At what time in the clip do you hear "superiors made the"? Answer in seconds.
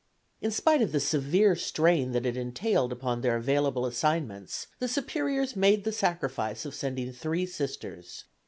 4.87-5.91